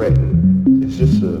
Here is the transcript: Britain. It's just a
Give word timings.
Britain. 0.00 0.82
It's 0.82 0.96
just 0.96 1.22
a 1.22 1.39